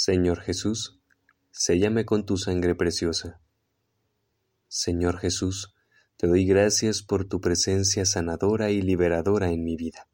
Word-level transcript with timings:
Señor 0.00 0.42
Jesús, 0.42 1.00
séllame 1.50 2.04
con 2.04 2.24
tu 2.24 2.36
sangre 2.36 2.76
preciosa. 2.76 3.40
Señor 4.68 5.18
Jesús, 5.18 5.74
te 6.16 6.28
doy 6.28 6.46
gracias 6.46 7.02
por 7.02 7.24
tu 7.24 7.40
presencia 7.40 8.04
sanadora 8.04 8.70
y 8.70 8.80
liberadora 8.80 9.50
en 9.50 9.64
mi 9.64 9.74
vida. 9.74 10.06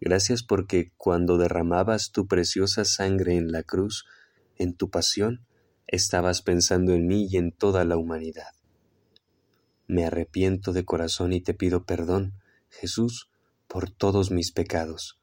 Gracias 0.00 0.42
porque 0.42 0.90
cuando 0.96 1.36
derramabas 1.36 2.12
tu 2.12 2.26
preciosa 2.26 2.86
sangre 2.86 3.36
en 3.36 3.52
la 3.52 3.62
cruz, 3.62 4.06
en 4.56 4.74
tu 4.74 4.88
pasión, 4.88 5.44
estabas 5.86 6.40
pensando 6.40 6.94
en 6.94 7.06
mí 7.06 7.28
y 7.30 7.36
en 7.36 7.52
toda 7.52 7.84
la 7.84 7.98
humanidad. 7.98 8.54
Me 9.86 10.06
arrepiento 10.06 10.72
de 10.72 10.86
corazón 10.86 11.34
y 11.34 11.42
te 11.42 11.52
pido 11.52 11.84
perdón, 11.84 12.32
Jesús, 12.70 13.28
por 13.66 13.90
todos 13.90 14.30
mis 14.30 14.50
pecados. 14.50 15.18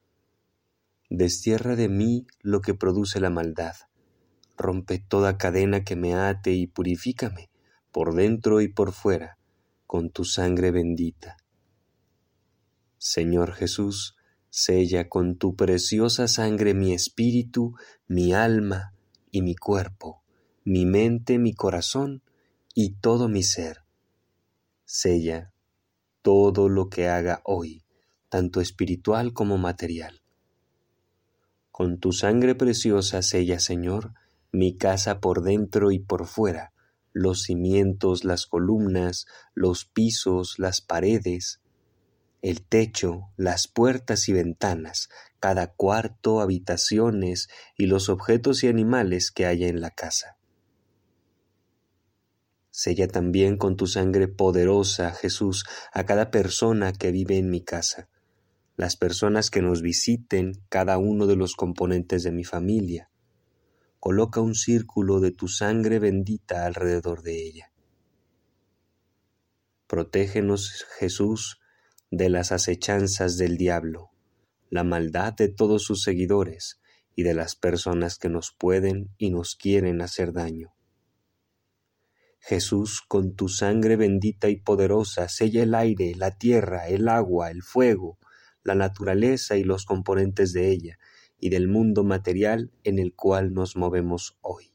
Destierra 1.10 1.76
de 1.76 1.88
mí 1.88 2.26
lo 2.42 2.62
que 2.62 2.74
produce 2.74 3.20
la 3.20 3.30
maldad. 3.30 3.76
Rompe 4.58 5.00
toda 5.00 5.38
cadena 5.38 5.84
que 5.84 5.96
me 5.96 6.16
ate 6.16 6.54
y 6.54 6.68
purifícame, 6.68 7.50
por 7.92 8.16
dentro 8.16 8.62
y 8.62 8.68
por 8.68 8.92
fuera, 8.92 9.38
con 9.86 10.10
tu 10.10 10.26
sangre 10.26 10.72
bendita. 10.72 11.38
Señor 12.98 13.54
Jesús, 13.54 14.16
sella 14.50 15.08
con 15.10 15.38
tu 15.38 15.56
preciosa 15.56 16.28
sangre 16.28 16.74
mi 16.74 16.94
espíritu, 16.94 17.76
mi 18.08 18.34
alma 18.34 18.94
y 19.30 19.42
mi 19.42 19.56
cuerpo, 19.56 20.24
mi 20.64 20.86
mente, 20.86 21.38
mi 21.38 21.54
corazón 21.54 22.24
y 22.74 22.96
todo 22.96 23.30
mi 23.30 23.44
ser. 23.44 23.84
Sella 24.86 25.52
todo 26.24 26.70
lo 26.70 26.90
que 26.90 27.08
haga 27.08 27.42
hoy, 27.44 27.84
tanto 28.30 28.60
espiritual 28.60 29.34
como 29.34 29.60
material. 29.60 30.25
Con 31.78 32.00
tu 32.00 32.14
sangre 32.14 32.56
preciosa 32.56 33.22
sella, 33.22 33.60
Señor, 33.60 34.14
mi 34.54 34.78
casa 34.78 35.20
por 35.20 35.44
dentro 35.44 35.92
y 35.92 36.00
por 36.00 36.26
fuera, 36.26 36.72
los 37.12 37.42
cimientos, 37.42 38.24
las 38.24 38.46
columnas, 38.46 39.26
los 39.56 39.84
pisos, 39.84 40.58
las 40.58 40.80
paredes, 40.80 41.60
el 42.42 42.66
techo, 42.66 43.24
las 43.36 43.68
puertas 43.68 44.30
y 44.30 44.32
ventanas, 44.32 45.10
cada 45.42 45.68
cuarto, 45.68 46.40
habitaciones 46.40 47.50
y 47.78 47.88
los 47.88 48.08
objetos 48.08 48.64
y 48.64 48.70
animales 48.70 49.30
que 49.30 49.46
haya 49.46 49.68
en 49.68 49.82
la 49.82 49.92
casa. 49.92 50.38
Sella 52.72 53.10
también 53.10 53.58
con 53.58 53.76
tu 53.76 53.88
sangre 53.88 54.30
poderosa, 54.30 55.12
Jesús, 55.12 55.66
a 55.92 56.06
cada 56.06 56.32
persona 56.32 56.94
que 56.94 57.12
vive 57.12 57.38
en 57.38 57.50
mi 57.50 57.66
casa, 57.66 58.08
las 58.78 58.98
personas 58.98 59.50
que 59.50 59.62
nos 59.62 59.82
visiten, 59.82 60.54
cada 60.70 60.98
uno 60.98 61.28
de 61.28 61.36
los 61.36 61.56
componentes 61.56 62.24
de 62.24 62.32
mi 62.32 62.44
familia. 62.44 63.10
Coloca 64.00 64.42
un 64.42 64.54
círculo 64.54 65.20
de 65.20 65.32
tu 65.32 65.48
sangre 65.48 66.00
bendita 66.00 66.66
alrededor 66.66 67.22
de 67.22 67.42
ella. 67.42 67.72
Protégenos, 69.88 70.86
Jesús, 71.00 71.60
de 72.12 72.30
las 72.30 72.52
acechanzas 72.52 73.38
del 73.38 73.58
diablo, 73.58 74.12
la 74.70 74.84
maldad 74.84 75.34
de 75.34 75.48
todos 75.48 75.84
sus 75.84 76.04
seguidores 76.04 76.82
y 77.16 77.24
de 77.24 77.34
las 77.34 77.56
personas 77.56 78.18
que 78.18 78.30
nos 78.30 78.52
pueden 78.52 79.10
y 79.18 79.30
nos 79.30 79.56
quieren 79.56 80.02
hacer 80.02 80.34
daño. 80.34 80.74
Jesús, 82.40 83.02
con 83.08 83.36
tu 83.36 83.48
sangre 83.48 83.96
bendita 83.96 84.50
y 84.50 84.58
poderosa, 84.58 85.30
sella 85.30 85.64
el 85.64 85.74
aire, 85.74 86.14
la 86.16 86.38
tierra, 86.38 86.88
el 86.90 87.08
agua, 87.08 87.50
el 87.50 87.64
fuego, 87.64 88.20
la 88.66 88.76
naturaleza 88.76 89.56
y 89.56 89.64
los 89.64 89.86
componentes 89.86 90.52
de 90.52 90.72
ella, 90.72 91.00
y 91.40 91.50
del 91.50 91.70
mundo 91.70 92.04
material 92.04 92.72
en 92.84 93.00
el 93.00 93.14
cual 93.14 93.54
nos 93.54 93.78
movemos 93.78 94.38
hoy. 94.42 94.72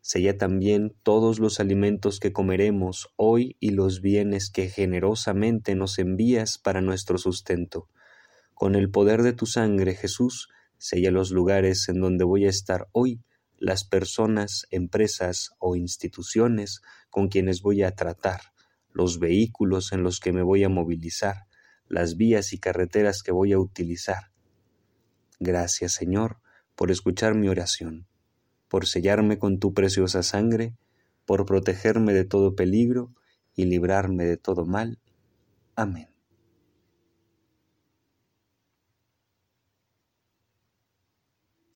Sella 0.00 0.38
también 0.38 0.94
todos 1.02 1.38
los 1.40 1.60
alimentos 1.60 2.20
que 2.20 2.32
comeremos 2.32 3.12
hoy 3.16 3.56
y 3.58 3.70
los 3.70 4.00
bienes 4.00 4.50
que 4.50 4.68
generosamente 4.68 5.74
nos 5.74 5.98
envías 5.98 6.58
para 6.58 6.80
nuestro 6.80 7.18
sustento. 7.18 7.88
Con 8.54 8.74
el 8.76 8.90
poder 8.90 9.22
de 9.22 9.32
tu 9.32 9.46
sangre, 9.46 9.94
Jesús, 9.94 10.50
sella 10.78 11.10
los 11.10 11.30
lugares 11.30 11.88
en 11.88 12.00
donde 12.00 12.22
voy 12.22 12.44
a 12.46 12.50
estar 12.50 12.86
hoy, 12.92 13.22
las 13.58 13.84
personas, 13.84 14.66
empresas 14.70 15.52
o 15.58 15.74
instituciones 15.74 16.82
con 17.10 17.28
quienes 17.28 17.62
voy 17.62 17.82
a 17.82 17.96
tratar, 17.96 18.53
los 18.94 19.18
vehículos 19.18 19.92
en 19.92 20.02
los 20.02 20.18
que 20.18 20.32
me 20.32 20.42
voy 20.42 20.64
a 20.64 20.70
movilizar, 20.70 21.44
las 21.88 22.16
vías 22.16 22.54
y 22.54 22.58
carreteras 22.58 23.22
que 23.22 23.32
voy 23.32 23.52
a 23.52 23.58
utilizar. 23.58 24.30
Gracias, 25.38 25.92
Señor, 25.92 26.38
por 26.74 26.90
escuchar 26.90 27.34
mi 27.34 27.48
oración 27.48 28.06
por 28.74 28.86
sellarme 28.86 29.38
con 29.38 29.60
tu 29.60 29.72
preciosa 29.72 30.24
sangre, 30.24 30.74
por 31.26 31.46
protegerme 31.46 32.12
de 32.12 32.24
todo 32.24 32.56
peligro 32.56 33.14
y 33.54 33.66
librarme 33.66 34.24
de 34.24 34.36
todo 34.36 34.66
mal. 34.66 34.98
Amén. 35.76 36.13